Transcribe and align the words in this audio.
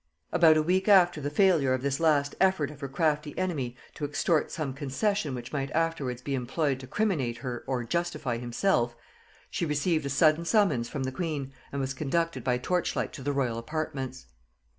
About 0.31 0.57
a 0.57 0.63
week 0.63 0.87
after 0.87 1.21
the 1.21 1.29
failure 1.29 1.75
of 1.75 1.83
this 1.83 1.99
last 1.99 2.33
effort 2.41 2.71
of 2.71 2.79
her 2.79 2.87
crafty 2.87 3.37
enemy 3.37 3.75
to 3.93 4.03
extort 4.03 4.49
some 4.49 4.73
concession 4.73 5.35
which 5.35 5.53
might 5.53 5.69
afterwards 5.73 6.23
be 6.23 6.33
employed 6.33 6.79
to 6.79 6.87
criminate 6.87 7.37
her 7.37 7.63
or 7.67 7.83
justify 7.83 8.39
himself, 8.39 8.95
she 9.51 9.63
received 9.63 10.07
a 10.07 10.09
sudden 10.09 10.43
summons 10.43 10.89
from 10.89 11.03
the 11.03 11.11
queen, 11.11 11.53
and 11.71 11.79
was 11.79 11.93
conducted 11.93 12.43
by 12.43 12.57
torch 12.57 12.95
light 12.95 13.13
to 13.13 13.21
the 13.21 13.31
royal 13.31 13.59
apartments. 13.59 14.25